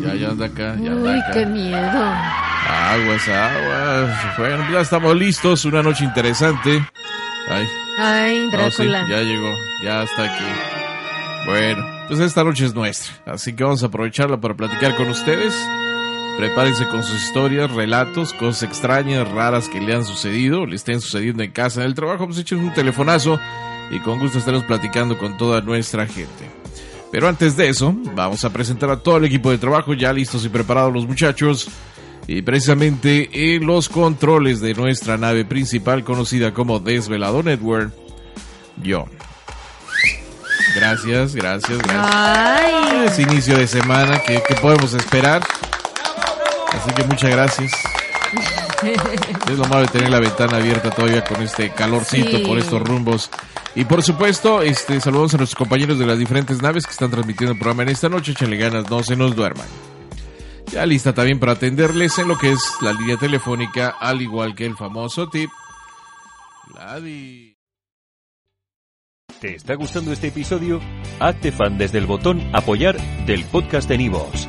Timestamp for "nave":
35.16-35.46